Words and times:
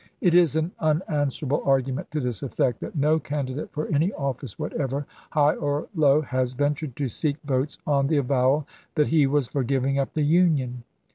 It 0.19 0.33
is 0.33 0.55
an 0.55 0.71
unanswerable 0.79 1.61
argument 1.63 2.09
to 2.09 2.19
this 2.19 2.41
effect, 2.41 2.79
that 2.79 2.95
no 2.95 3.19
candidate 3.19 3.71
for 3.71 3.85
any 3.93 4.11
office 4.13 4.57
whatever, 4.57 5.05
high 5.29 5.53
or 5.53 5.89
low, 5.93 6.21
has 6.21 6.53
ventured 6.53 6.95
to 6.95 7.07
seek 7.07 7.37
votes 7.45 7.77
on 7.85 8.07
the 8.07 8.17
avowal 8.17 8.65
that 8.95 9.09
he 9.09 9.27
was 9.27 9.47
for 9.47 9.63
giving 9.63 9.99
up 9.99 10.15
the 10.15 10.23
Union. 10.23 10.85